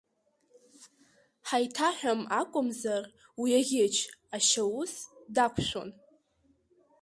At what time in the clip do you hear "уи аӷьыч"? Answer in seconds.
3.41-3.95